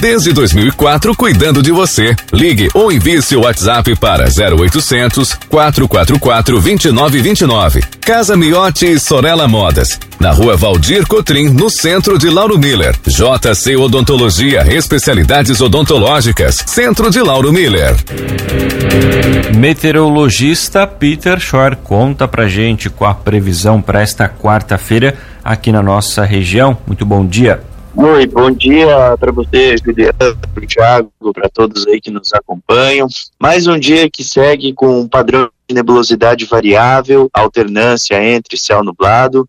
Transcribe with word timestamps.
Desde 0.00 0.32
2004, 0.32 1.14
cuidando 1.14 1.62
de 1.62 1.70
você. 1.70 2.16
Ligue 2.32 2.70
ou 2.72 2.90
envie 2.90 3.20
seu 3.20 3.42
WhatsApp 3.42 3.94
para 3.96 4.24
0800 4.24 5.34
444 5.50 6.58
2929. 6.58 7.82
Casa 8.00 8.34
Miotti 8.34 8.98
Sorella 8.98 9.46
Modas. 9.46 10.00
Na 10.18 10.30
rua 10.30 10.56
Valdir 10.56 11.06
Cotrim, 11.06 11.50
no 11.50 11.68
centro 11.68 12.18
de 12.18 12.30
Lauro 12.30 12.58
Miller. 12.58 12.96
JC 13.06 13.76
Odontologia, 13.76 14.66
especialidades 14.72 15.60
odontológicas. 15.60 16.64
Centro 16.66 17.10
de 17.10 17.20
Lauro 17.20 17.52
Miller. 17.52 17.94
Meteorologista 19.54 20.86
Peter 20.86 21.38
Schor 21.38 21.76
conta 21.76 22.26
pra 22.26 22.48
gente 22.48 22.88
com 22.88 23.04
a 23.04 23.12
previsão 23.12 23.82
para 23.82 24.00
esta 24.00 24.26
quarta-feira 24.26 25.14
aqui 25.44 25.70
na 25.70 25.82
nossa 25.82 26.24
região. 26.24 26.78
Muito 26.86 27.04
bom 27.04 27.26
dia. 27.26 27.60
Oi, 27.96 28.24
bom 28.26 28.52
dia 28.52 29.16
para 29.18 29.32
você, 29.32 29.74
Juliana, 29.76 30.12
para 30.14 30.64
o 30.64 30.66
Thiago, 30.66 31.12
para 31.34 31.48
todos 31.48 31.86
aí 31.88 32.00
que 32.00 32.10
nos 32.10 32.32
acompanham. 32.32 33.08
Mais 33.38 33.66
um 33.66 33.76
dia 33.76 34.08
que 34.08 34.22
segue 34.22 34.72
com 34.72 35.00
um 35.00 35.08
padrão 35.08 35.50
de 35.68 35.74
nebulosidade 35.74 36.44
variável, 36.44 37.28
alternância 37.34 38.22
entre 38.22 38.56
céu 38.56 38.84
nublado, 38.84 39.48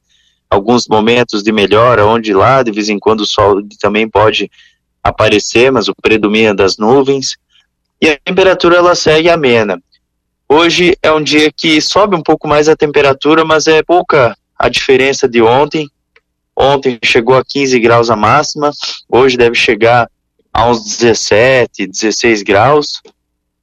alguns 0.50 0.88
momentos 0.88 1.44
de 1.44 1.52
melhora, 1.52 2.05
onde 2.05 2.34
lá 2.34 2.64
de 2.64 2.72
vez 2.72 2.90
em 2.90 2.98
quando 2.98 3.22
o 3.22 3.27
sol 3.27 3.62
também 3.80 4.09
pode 4.09 4.50
aparecer, 5.03 5.72
mas 5.72 5.88
o 5.88 5.95
predomínio 5.95 6.50
é 6.50 6.55
das 6.55 6.78
nuvens. 6.78 7.38
E 8.02 8.09
a 8.09 8.17
temperatura 8.26 8.78
ela 8.78 8.95
segue 8.95 9.30
amena. 9.30 9.80
Hoje 10.50 10.98
é 11.03 11.12
um 11.12 11.23
dia 11.23 11.52
que 11.55 11.80
sobe 11.80 12.16
um 12.16 12.23
pouco 12.23 12.48
mais 12.48 12.67
a 12.67 12.76
temperatura, 12.76 13.45
mas 13.45 13.67
é 13.67 13.84
pouca 13.84 14.36
a 14.58 14.67
diferença 14.67 15.30
de 15.30 15.42
ontem. 15.44 15.88
Ontem 16.55 17.00
chegou 17.03 17.36
a 17.36 17.44
15 17.44 17.80
graus 17.80 18.09
a 18.09 18.16
máxima, 18.16 18.72
hoje 19.09 19.38
deve 19.38 19.56
chegar 19.56 20.09
a 20.53 20.70
uns 20.70 20.98
17, 20.98 21.88
16 21.88 22.44
graus. 22.44 23.02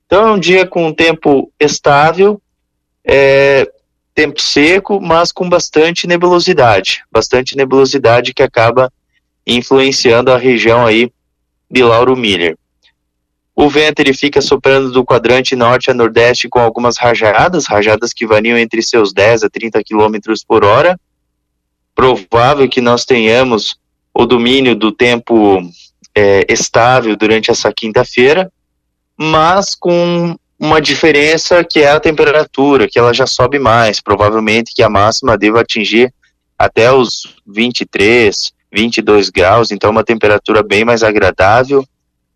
Então 0.07 0.29
é 0.29 0.33
um 0.33 0.39
dia 0.39 0.67
com 0.67 0.87
um 0.87 0.95
tempo 0.95 1.53
estável, 1.61 2.41
é, 3.05 3.71
tempo 4.15 4.41
seco, 4.41 5.01
mas 5.01 5.31
com 5.31 5.49
bastante 5.49 6.07
nebulosidade, 6.07 7.05
bastante 7.13 7.57
nebulosidade 7.57 8.33
que 8.33 8.43
acaba 8.43 8.91
influenciando 9.47 10.33
a 10.33 10.39
região 10.39 10.87
aí 10.87 11.11
de 11.71 11.83
Lauro 11.83 12.17
Miller. 12.17 12.57
O 13.55 13.69
vento 13.69 14.01
ele 14.01 14.15
fica 14.15 14.41
soprando 14.41 14.91
do 14.91 15.05
quadrante 15.05 15.57
norte 15.57 15.91
a 15.91 15.95
nordeste 15.95 16.49
com 16.49 16.61
algumas 16.61 16.97
rajadas, 16.97 17.67
rajadas 17.67 18.13
que 18.13 18.27
variam 18.27 18.57
entre 18.57 18.83
seus 18.83 19.13
10 19.13 19.43
a 19.43 19.51
30 19.51 19.83
km 19.83 20.17
por 20.47 20.65
hora 20.65 20.99
provável 21.99 22.69
que 22.69 22.81
nós 22.81 23.05
tenhamos 23.05 23.77
o 24.15 24.25
domínio 24.25 24.77
do 24.77 24.93
tempo 24.93 25.61
é, 26.15 26.47
estável 26.49 27.17
durante 27.17 27.51
essa 27.51 27.73
quinta-feira, 27.73 28.53
mas 29.17 29.75
com 29.75 30.37
uma 30.57 30.81
diferença 30.81 31.65
que 31.65 31.81
é 31.81 31.91
a 31.91 31.99
temperatura, 31.99 32.87
que 32.89 33.01
ela 33.01 33.13
já 33.13 33.27
sobe 33.27 33.59
mais, 33.59 34.01
provavelmente 34.01 34.73
que 34.73 34.83
a 34.83 34.89
máxima 34.89 35.37
deva 35.37 35.61
atingir 35.61 36.15
até 36.57 36.93
os 36.93 37.35
23, 37.45 38.53
22 38.73 39.29
graus, 39.29 39.73
então 39.73 39.91
uma 39.91 40.05
temperatura 40.05 40.63
bem 40.63 40.85
mais 40.85 41.03
agradável 41.03 41.85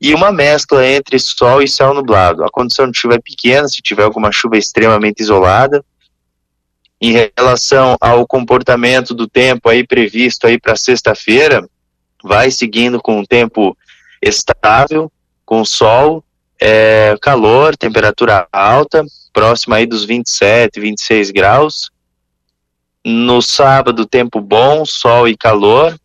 e 0.00 0.12
uma 0.12 0.32
mescla 0.32 0.84
entre 0.84 1.20
sol 1.20 1.62
e 1.62 1.68
céu 1.68 1.94
nublado. 1.94 2.42
A 2.42 2.50
condição 2.50 2.90
de 2.90 2.98
chuva 2.98 3.14
é 3.14 3.20
pequena, 3.20 3.68
se 3.68 3.80
tiver 3.80 4.02
alguma 4.02 4.32
chuva 4.32 4.58
extremamente 4.58 5.20
isolada, 5.20 5.84
em 7.02 7.28
relação 7.36 7.96
ao 8.00 8.24
comportamento 8.24 9.12
do 9.12 9.26
tempo 9.26 9.68
aí 9.68 9.84
previsto 9.84 10.46
aí 10.46 10.56
para 10.56 10.76
sexta-feira, 10.76 11.68
vai 12.22 12.48
seguindo 12.48 13.02
com 13.02 13.18
um 13.18 13.24
tempo 13.24 13.76
estável, 14.22 15.10
com 15.44 15.64
sol, 15.64 16.24
é, 16.60 17.16
calor, 17.20 17.76
temperatura 17.76 18.46
alta, 18.52 19.04
próxima 19.32 19.76
aí 19.76 19.86
dos 19.86 20.04
27, 20.04 20.78
26 20.78 21.32
graus. 21.32 21.90
No 23.04 23.42
sábado, 23.42 24.06
tempo 24.06 24.40
bom, 24.40 24.84
sol 24.84 25.26
e 25.26 25.36
calor, 25.36 25.98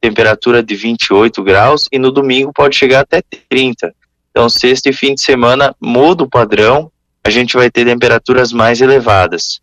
temperatura 0.00 0.62
de 0.62 0.74
28 0.74 1.42
graus, 1.44 1.88
e 1.92 1.98
no 1.98 2.10
domingo 2.10 2.54
pode 2.54 2.74
chegar 2.74 3.00
até 3.00 3.22
30. 3.50 3.94
Então, 4.30 4.48
sexta 4.48 4.88
e 4.88 4.94
fim 4.94 5.14
de 5.14 5.20
semana 5.20 5.76
muda 5.78 6.24
o 6.24 6.30
padrão, 6.30 6.90
a 7.22 7.28
gente 7.28 7.54
vai 7.54 7.70
ter 7.70 7.84
temperaturas 7.84 8.50
mais 8.50 8.80
elevadas. 8.80 9.60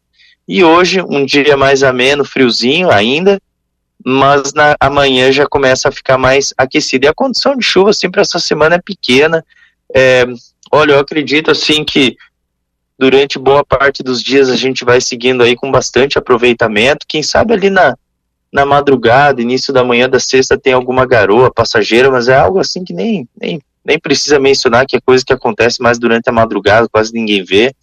E 0.47 0.63
hoje, 0.63 1.01
um 1.01 1.25
dia 1.25 1.57
mais 1.57 1.81
ameno, 1.81 2.23
friozinho 2.23 2.91
ainda, 2.91 3.41
mas 4.03 4.53
na, 4.53 4.75
amanhã 4.79 5.31
já 5.31 5.47
começa 5.47 5.89
a 5.89 5.91
ficar 5.91 6.17
mais 6.17 6.53
aquecido. 6.57 7.05
E 7.05 7.07
a 7.07 7.13
condição 7.13 7.57
de 7.57 7.65
chuva, 7.65 7.89
assim, 7.89 8.09
para 8.09 8.21
essa 8.21 8.37
semana 8.37 8.75
é 8.75 8.81
pequena. 8.81 9.43
É, 9.93 10.25
olha, 10.71 10.93
eu 10.93 10.99
acredito, 10.99 11.49
assim, 11.49 11.83
que 11.83 12.15
durante 12.97 13.39
boa 13.39 13.63
parte 13.65 14.03
dos 14.03 14.21
dias 14.21 14.49
a 14.49 14.55
gente 14.55 14.85
vai 14.85 15.01
seguindo 15.01 15.41
aí 15.41 15.55
com 15.55 15.71
bastante 15.71 16.17
aproveitamento. 16.17 17.05
Quem 17.07 17.23
sabe 17.23 17.53
ali 17.53 17.69
na, 17.71 17.95
na 18.53 18.65
madrugada, 18.65 19.41
início 19.41 19.73
da 19.73 19.83
manhã 19.83 20.07
da 20.07 20.19
sexta, 20.19 20.57
tem 20.57 20.73
alguma 20.73 21.05
garoa 21.05 21.51
passageira, 21.51 22.11
mas 22.11 22.27
é 22.27 22.35
algo 22.35 22.59
assim 22.59 22.83
que 22.83 22.93
nem, 22.93 23.27
nem, 23.39 23.59
nem 23.83 23.99
precisa 23.99 24.39
mencionar, 24.39 24.85
que 24.85 24.95
é 24.95 25.01
coisa 25.01 25.25
que 25.25 25.33
acontece 25.33 25.81
mais 25.81 25.97
durante 25.97 26.29
a 26.29 26.31
madrugada, 26.31 26.87
quase 26.87 27.11
ninguém 27.11 27.43
vê. 27.43 27.73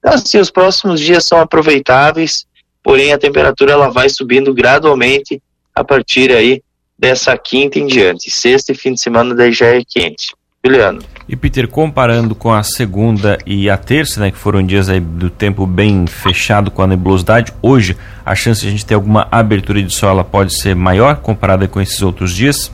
Então, 0.00 0.14
assim, 0.14 0.38
os 0.38 0.50
próximos 0.50 0.98
dias 0.98 1.24
são 1.24 1.38
aproveitáveis, 1.38 2.46
porém 2.82 3.12
a 3.12 3.18
temperatura 3.18 3.72
ela 3.72 3.90
vai 3.90 4.08
subindo 4.08 4.52
gradualmente 4.52 5.40
a 5.74 5.84
partir 5.84 6.32
aí 6.32 6.62
dessa 6.98 7.36
quinta 7.36 7.78
em 7.78 7.86
diante. 7.86 8.30
Sexta 8.30 8.72
e 8.72 8.74
fim 8.74 8.94
de 8.94 9.00
semana 9.00 9.34
daí 9.34 9.52
já 9.52 9.66
é 9.66 9.82
quente. 9.86 10.34
Juliano. 10.64 11.00
E 11.26 11.34
Peter, 11.34 11.66
comparando 11.68 12.34
com 12.34 12.52
a 12.52 12.62
segunda 12.62 13.38
e 13.46 13.70
a 13.70 13.78
terça, 13.78 14.20
né, 14.20 14.30
que 14.30 14.36
foram 14.36 14.62
dias 14.62 14.90
aí 14.90 15.00
do 15.00 15.30
tempo 15.30 15.66
bem 15.66 16.06
fechado 16.06 16.70
com 16.70 16.82
a 16.82 16.86
nebulosidade, 16.86 17.52
hoje 17.62 17.96
a 18.26 18.34
chance 18.34 18.60
de 18.60 18.68
a 18.68 18.70
gente 18.70 18.84
ter 18.84 18.94
alguma 18.94 19.26
abertura 19.30 19.82
de 19.82 19.92
sol 19.92 20.10
ela 20.10 20.24
pode 20.24 20.54
ser 20.54 20.74
maior 20.74 21.16
comparada 21.16 21.66
com 21.66 21.80
esses 21.80 22.02
outros 22.02 22.34
dias? 22.34 22.70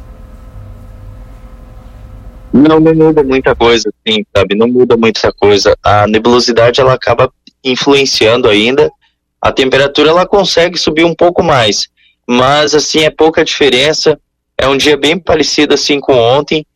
Não, 2.56 2.80
não 2.80 2.94
muda 2.94 3.22
muita 3.22 3.54
coisa, 3.54 3.92
sabe? 4.34 4.54
Não 4.54 4.66
muda 4.66 4.96
muita 4.96 5.30
coisa. 5.32 5.76
A 5.82 6.06
nebulosidade 6.06 6.80
ela 6.80 6.94
acaba 6.94 7.30
influenciando 7.62 8.48
ainda. 8.48 8.90
A 9.40 9.52
temperatura 9.52 10.10
ela 10.10 10.26
consegue 10.26 10.78
subir 10.78 11.04
um 11.04 11.14
pouco 11.14 11.42
mais, 11.42 11.88
mas 12.26 12.74
assim 12.74 13.04
é 13.04 13.10
pouca 13.10 13.44
diferença. 13.44 14.18
É 14.56 14.66
um 14.66 14.76
dia 14.76 14.96
bem 14.96 15.18
parecido 15.18 15.74
assim 15.74 16.00
com 16.00 16.14
ontem. 16.14 16.66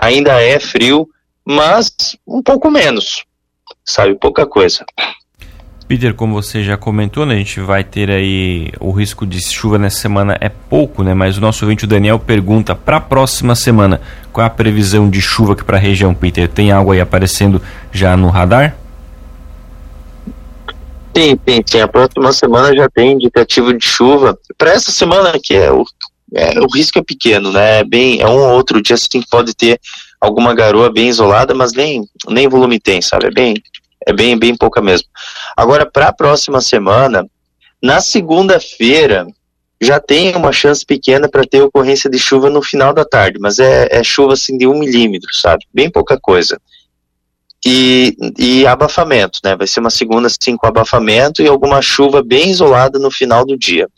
Ainda 0.00 0.40
é 0.40 0.60
frio, 0.60 1.08
mas 1.44 1.90
um 2.26 2.42
pouco 2.42 2.70
menos, 2.70 3.24
sabe? 3.84 4.14
Pouca 4.14 4.46
coisa. 4.46 4.84
Peter, 5.90 6.14
como 6.14 6.40
você 6.40 6.62
já 6.62 6.76
comentou, 6.76 7.26
né, 7.26 7.34
a 7.34 7.38
gente 7.38 7.58
vai 7.58 7.82
ter 7.82 8.12
aí 8.12 8.70
o 8.78 8.92
risco 8.92 9.26
de 9.26 9.40
chuva 9.40 9.76
nessa 9.76 9.96
semana 9.96 10.38
é 10.40 10.48
pouco, 10.48 11.02
né? 11.02 11.14
Mas 11.14 11.36
o 11.36 11.40
nosso 11.40 11.64
ouvinte 11.64 11.82
o 11.84 11.88
Daniel 11.88 12.16
pergunta 12.16 12.76
para 12.76 12.98
a 12.98 13.00
próxima 13.00 13.56
semana 13.56 14.00
qual 14.32 14.44
é 14.44 14.46
a 14.46 14.50
previsão 14.50 15.10
de 15.10 15.20
chuva 15.20 15.54
aqui 15.54 15.64
para 15.64 15.78
a 15.78 15.80
região, 15.80 16.14
Peter? 16.14 16.46
Tem 16.46 16.70
algo 16.70 16.92
aí 16.92 17.00
aparecendo 17.00 17.60
já 17.90 18.16
no 18.16 18.28
radar? 18.28 18.76
Sim, 21.16 21.36
sim, 21.48 21.60
sim. 21.66 21.80
A 21.80 21.88
próxima 21.88 22.32
semana 22.32 22.72
já 22.72 22.88
tem 22.88 23.14
indicativo 23.14 23.76
de 23.76 23.84
chuva. 23.84 24.38
Para 24.56 24.70
essa 24.70 24.92
semana 24.92 25.30
aqui 25.30 25.56
é 25.56 25.72
o, 25.72 25.84
é, 26.32 26.60
o 26.60 26.68
risco 26.72 27.00
é 27.00 27.02
pequeno, 27.02 27.50
né? 27.50 27.80
É 27.80 27.84
bem, 27.84 28.20
é 28.20 28.28
um 28.28 28.38
ou 28.38 28.52
outro 28.54 28.80
dia 28.80 28.94
assim 28.94 29.20
pode 29.28 29.56
ter 29.56 29.80
alguma 30.20 30.54
garoa 30.54 30.88
bem 30.88 31.08
isolada, 31.08 31.52
mas 31.52 31.72
nem 31.72 32.04
nem 32.28 32.46
volume 32.46 32.78
tem, 32.78 33.02
sabe? 33.02 33.26
É 33.26 33.30
bem 33.32 33.54
é 34.06 34.12
bem, 34.12 34.38
bem 34.38 34.56
pouca 34.56 34.80
mesmo. 34.80 35.08
Agora, 35.56 35.84
para 35.84 36.08
a 36.08 36.12
próxima 36.12 36.60
semana, 36.60 37.26
na 37.82 38.00
segunda-feira, 38.00 39.26
já 39.80 39.98
tem 39.98 40.36
uma 40.36 40.52
chance 40.52 40.84
pequena 40.84 41.28
para 41.28 41.46
ter 41.46 41.62
ocorrência 41.62 42.10
de 42.10 42.18
chuva 42.18 42.50
no 42.50 42.62
final 42.62 42.92
da 42.92 43.04
tarde, 43.04 43.38
mas 43.40 43.58
é, 43.58 43.88
é, 43.90 44.04
chuva 44.04 44.34
assim 44.34 44.58
de 44.58 44.66
um 44.66 44.78
milímetro, 44.78 45.34
sabe? 45.34 45.64
Bem 45.72 45.90
pouca 45.90 46.18
coisa. 46.20 46.60
E, 47.64 48.16
e 48.38 48.66
abafamento, 48.66 49.40
né? 49.42 49.56
Vai 49.56 49.66
ser 49.66 49.80
uma 49.80 49.90
segunda 49.90 50.26
assim 50.26 50.56
com 50.56 50.66
abafamento 50.66 51.42
e 51.42 51.48
alguma 51.48 51.80
chuva 51.80 52.22
bem 52.22 52.50
isolada 52.50 52.98
no 52.98 53.10
final 53.10 53.44
do 53.44 53.56
dia. 53.56 53.88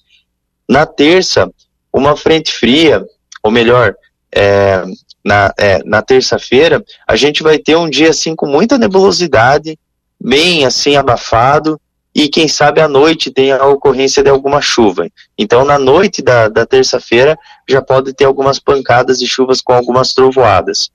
Na 0.68 0.86
terça, 0.86 1.50
uma 1.92 2.16
frente 2.16 2.52
fria, 2.52 3.04
ou 3.42 3.50
melhor, 3.50 3.94
é, 4.34 4.84
na, 5.24 5.52
é, 5.58 5.82
na 5.84 6.00
terça-feira, 6.00 6.82
a 7.06 7.16
gente 7.16 7.42
vai 7.42 7.58
ter 7.58 7.76
um 7.76 7.90
dia 7.90 8.10
assim 8.10 8.34
com 8.34 8.46
muita 8.46 8.78
nebulosidade, 8.78 9.78
bem 10.22 10.64
assim 10.64 10.96
abafado 10.96 11.80
e 12.14 12.28
quem 12.28 12.46
sabe 12.46 12.80
à 12.80 12.86
noite 12.86 13.30
tem 13.30 13.52
a 13.52 13.66
ocorrência 13.66 14.22
de 14.22 14.28
alguma 14.28 14.60
chuva. 14.60 15.08
Então 15.36 15.64
na 15.64 15.78
noite 15.78 16.22
da, 16.22 16.48
da 16.48 16.64
terça-feira 16.64 17.36
já 17.68 17.80
pode 17.82 18.12
ter 18.12 18.24
algumas 18.24 18.58
pancadas 18.58 19.18
de 19.18 19.26
chuvas 19.26 19.60
com 19.60 19.72
algumas 19.72 20.12
trovoadas. 20.12 20.90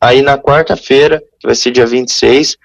Aí 0.00 0.22
na 0.22 0.38
quarta-feira, 0.38 1.22
que 1.38 1.46
vai 1.46 1.54
ser 1.54 1.70
dia 1.70 1.86
26, 1.86 2.56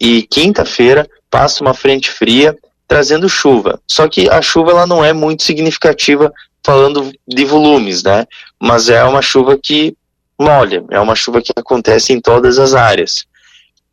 e 0.00 0.22
quinta-feira, 0.22 1.08
passa 1.30 1.62
uma 1.62 1.74
frente 1.74 2.10
fria, 2.10 2.56
trazendo 2.88 3.28
chuva. 3.28 3.80
Só 3.86 4.08
que 4.08 4.28
a 4.28 4.40
chuva 4.40 4.70
ela 4.70 4.86
não 4.86 5.04
é 5.04 5.12
muito 5.12 5.42
significativa 5.42 6.32
falando 6.64 7.12
de 7.26 7.44
volumes, 7.44 8.02
né? 8.02 8.26
Mas 8.60 8.88
é 8.88 9.04
uma 9.04 9.22
chuva 9.22 9.58
que 9.62 9.96
molha, 10.40 10.84
é 10.90 10.98
uma 10.98 11.14
chuva 11.14 11.42
que 11.42 11.52
acontece 11.54 12.12
em 12.12 12.20
todas 12.20 12.58
as 12.58 12.74
áreas. 12.74 13.26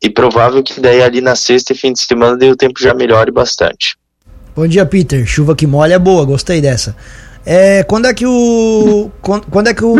E 0.02 0.08
provável 0.08 0.62
que 0.62 0.80
daí 0.80 1.02
ali 1.02 1.20
na 1.20 1.34
sexta 1.34 1.72
e 1.72 1.76
fim 1.76 1.92
de 1.92 2.00
semana 2.00 2.36
daí 2.36 2.50
o 2.50 2.56
tempo 2.56 2.80
já 2.80 2.94
melhore 2.94 3.30
bastante. 3.30 3.96
Bom 4.54 4.66
dia, 4.66 4.86
Peter. 4.86 5.26
Chuva 5.26 5.56
que 5.56 5.66
molha 5.66 5.94
é 5.94 5.98
boa, 5.98 6.24
gostei 6.24 6.60
dessa. 6.60 6.96
É, 7.44 7.82
quando 7.82 8.06
é 8.06 8.14
que 8.14 8.26
o. 8.26 9.10
Quando, 9.20 9.46
quando 9.46 9.68
é 9.68 9.74
que 9.74 9.84
o. 9.84 9.96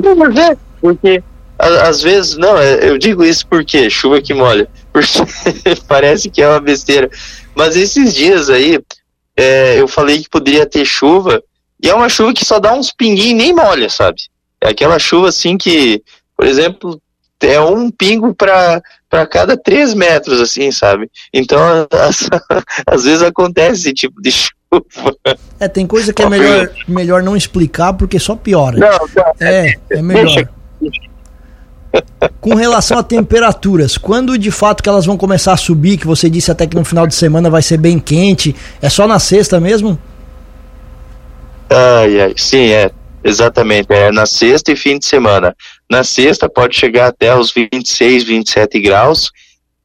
Porque 0.81 1.23
às 1.59 2.01
vezes, 2.01 2.37
não, 2.37 2.57
é, 2.57 2.89
eu 2.89 2.97
digo 2.99 3.25
isso 3.25 3.45
porque 3.47 3.91
chuva 3.91 4.23
que 4.23 4.33
molha. 4.33 4.69
Porque 4.93 5.81
parece 5.87 6.31
que 6.31 6.41
é 6.41 6.49
uma 6.49 6.61
besteira. 6.61 7.11
Mas 7.55 7.77
esses 7.77 8.15
dias 8.15 8.49
aí, 8.49 8.81
é, 9.37 9.81
eu 9.81 9.87
falei 9.87 10.23
que 10.23 10.29
poderia 10.29 10.67
ter 10.67 10.85
chuva, 10.85 11.43
e 11.83 11.89
é 11.89 11.95
uma 11.95 12.09
chuva 12.09 12.33
que 12.33 12.45
só 12.45 12.59
dá 12.59 12.73
uns 12.73 12.91
pinguinhos 12.91 13.31
e 13.31 13.35
nem 13.35 13.55
molha, 13.55 13.89
sabe? 13.89 14.23
É 14.61 14.71
aquela 14.71 14.99
chuva 14.99 15.29
assim 15.29 15.57
que, 15.57 16.03
por 16.37 16.47
exemplo, 16.47 17.01
é 17.41 17.61
um 17.61 17.91
pingo 17.91 18.35
para 18.35 18.83
cada 19.31 19.57
três 19.57 19.95
metros, 19.95 20.41
assim, 20.41 20.71
sabe? 20.71 21.11
Então, 21.33 21.61
às, 21.93 22.29
às 22.87 23.05
vezes 23.05 23.23
acontece 23.23 23.81
esse 23.81 23.95
tipo 23.95 24.21
de 24.21 24.31
chuva. 24.31 24.55
É, 25.59 25.69
tem 25.69 25.87
coisa 25.87 26.13
que 26.13 26.23
é 26.23 26.29
melhor, 26.29 26.71
melhor 26.87 27.23
não 27.23 27.37
explicar 27.37 27.93
porque 27.95 28.19
só 28.19 28.37
piora. 28.37 28.79
Não, 28.79 28.99
não, 29.17 29.35
é, 29.41 29.75
é 29.91 30.03
melhor. 30.03 30.25
Deixa, 30.25 30.49
com 32.41 32.55
relação 32.55 32.99
a 32.99 33.03
temperaturas, 33.03 33.97
quando 33.97 34.39
de 34.39 34.51
fato 34.51 34.83
que 34.83 34.89
elas 34.89 35.07
vão 35.07 35.17
começar 35.17 35.53
a 35.53 35.57
subir, 35.57 35.97
que 35.97 36.07
você 36.07 36.29
disse 36.29 36.51
até 36.51 36.67
que 36.67 36.77
no 36.77 36.85
final 36.85 37.07
de 37.07 37.15
semana 37.15 37.49
vai 37.49 37.63
ser 37.63 37.79
bem 37.79 37.99
quente, 37.99 38.55
é 38.81 38.89
só 38.89 39.07
na 39.07 39.19
sexta 39.19 39.59
mesmo? 39.59 39.99
Ai, 41.71 42.21
ai, 42.21 42.35
sim, 42.37 42.71
é, 42.71 42.91
exatamente, 43.23 43.87
é 43.91 44.11
na 44.11 44.27
sexta 44.27 44.73
e 44.73 44.77
fim 44.77 44.99
de 44.99 45.07
semana. 45.07 45.55
Na 45.91 46.05
sexta 46.05 46.49
pode 46.49 46.77
chegar 46.77 47.09
até 47.09 47.35
os 47.35 47.53
26, 47.53 48.25
27 48.25 48.81
graus 48.81 49.31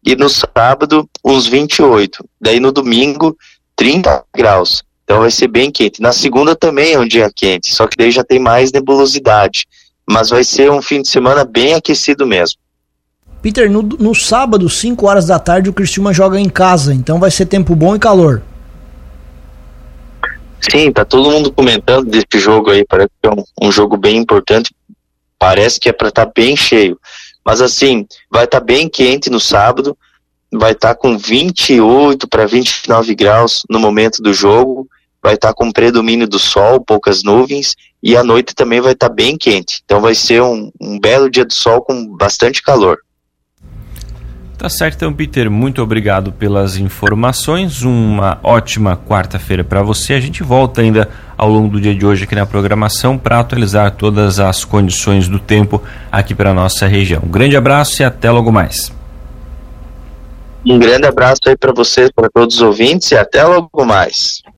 e 0.06 0.16
no 0.16 0.30
sábado 0.30 1.10
uns 1.24 1.48
28. 1.48 2.24
Daí 2.42 2.60
no 2.60 2.72
domingo 2.72 3.38
30 3.76 4.24
graus. 4.36 4.84
Então 5.04 5.20
vai 5.20 5.32
ser 5.32 5.48
bem 5.48 5.72
quente. 5.72 6.02
Na 6.02 6.12
segunda 6.12 6.56
também 6.56 6.94
é 6.94 7.00
um 7.00 7.08
dia 7.08 7.32
quente, 7.34 7.74
só 7.74 7.88
que 7.88 7.98
daí 7.98 8.12
já 8.12 8.24
tem 8.24 8.40
mais 8.40 8.72
nebulosidade 8.72 9.66
mas 10.06 10.30
vai 10.30 10.44
ser 10.44 10.70
um 10.72 10.82
fim 10.82 11.02
de 11.02 11.08
semana 11.08 11.44
bem 11.44 11.74
aquecido 11.74 12.28
mesmo. 12.28 12.60
Peter, 13.42 13.70
no, 13.70 13.82
no 13.82 14.16
sábado, 14.16 14.70
5 14.70 15.06
horas 15.06 15.26
da 15.26 15.38
tarde, 15.38 15.70
o 15.70 15.74
Cristiúma 15.74 16.14
joga 16.14 16.40
em 16.40 16.50
casa, 16.50 16.94
então 16.94 17.20
vai 17.20 17.30
ser 17.30 17.46
tempo 17.46 17.76
bom 17.76 17.96
e 17.96 18.00
calor. 18.00 18.42
Sim, 20.62 20.92
tá 20.94 21.04
todo 21.04 21.30
mundo 21.30 21.52
comentando 21.52 22.10
desse 22.10 22.40
jogo 22.40 22.72
aí, 22.72 22.86
parece 22.86 23.10
que 23.22 23.28
é 23.28 23.32
um, 23.32 23.68
um 23.68 23.72
jogo 23.72 23.98
bem 23.98 24.18
importante, 24.18 24.74
parece 25.44 25.78
que 25.78 25.90
é 25.90 25.92
para 25.92 26.08
estar 26.08 26.26
tá 26.26 26.32
bem 26.34 26.56
cheio. 26.56 26.98
Mas 27.44 27.62
assim, 27.62 28.08
vai 28.32 28.46
estar 28.46 28.62
tá 28.62 28.66
bem 28.66 28.88
quente 28.88 29.30
no 29.30 29.42
sábado, 29.42 29.98
vai 30.50 30.72
estar 30.72 30.94
tá 30.94 30.96
com 30.96 31.18
28 31.18 32.30
para 32.30 32.48
29 32.48 33.14
graus 33.14 33.64
no 33.70 33.78
momento 33.78 34.24
do 34.24 34.34
jogo, 34.34 34.88
vai 35.22 35.34
estar 35.34 35.50
tá 35.50 35.54
com 35.54 35.70
predomínio 35.70 36.30
do 36.30 36.40
sol, 36.40 36.80
poucas 36.80 37.24
nuvens, 37.24 37.76
e 38.02 38.16
a 38.16 38.24
noite 38.24 38.56
também 38.56 38.80
vai 38.80 38.94
estar 38.94 39.10
tá 39.10 39.14
bem 39.14 39.38
quente. 39.38 39.82
Então 39.84 40.00
vai 40.00 40.16
ser 40.16 40.42
um, 40.42 40.72
um 40.80 40.98
belo 40.98 41.30
dia 41.30 41.44
de 41.44 41.54
sol 41.54 41.82
com 41.82 42.16
bastante 42.16 42.62
calor. 42.62 43.00
Tá 44.64 44.70
certo, 44.70 44.96
então, 44.96 45.12
Peter. 45.12 45.52
Muito 45.52 45.82
obrigado 45.82 46.32
pelas 46.32 46.78
informações. 46.78 47.82
Uma 47.82 48.40
ótima 48.42 48.96
quarta-feira 48.96 49.62
para 49.62 49.84
você. 49.84 50.14
A 50.14 50.22
gente 50.22 50.42
volta 50.42 50.80
ainda 50.80 51.10
ao 51.38 51.50
longo 51.50 51.68
do 51.68 51.82
dia 51.82 51.94
de 51.94 52.06
hoje 52.06 52.24
aqui 52.24 52.34
na 52.34 52.46
programação 52.46 53.18
para 53.18 53.42
atualizar 53.42 53.92
todas 53.92 54.40
as 54.40 54.64
condições 54.64 55.28
do 55.28 55.38
tempo 55.38 55.84
aqui 56.10 56.34
para 56.34 56.54
nossa 56.54 56.88
região. 56.88 57.24
Um 57.26 57.30
grande 57.30 57.58
abraço 57.58 58.02
e 58.02 58.06
até 58.06 58.32
logo 58.32 58.54
mais. 58.54 58.90
Um 60.66 60.80
grande 60.80 61.08
abraço 61.08 61.42
aí 61.48 61.58
para 61.58 61.74
você, 61.74 62.10
para 62.16 62.30
todos 62.34 62.56
os 62.56 62.62
ouvintes 62.62 63.12
e 63.12 63.18
até 63.18 63.44
logo 63.44 63.84
mais. 63.84 64.43